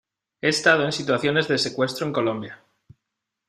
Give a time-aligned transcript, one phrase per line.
[0.41, 2.63] he estado en situaciones de secuestro en Colombia.